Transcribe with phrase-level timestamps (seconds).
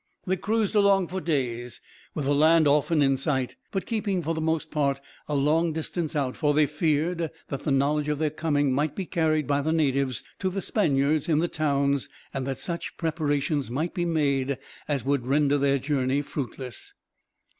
[0.25, 1.79] They cruised along for days,
[2.15, 6.15] with the land often in sight, but keeping for the most part a long distance
[6.15, 9.71] out; for they feared that the knowledge of their coming might be carried, by the
[9.71, 15.05] natives, to the Spaniards in the towns; and that such preparations might be made as
[15.05, 16.95] would render their journey fruitless.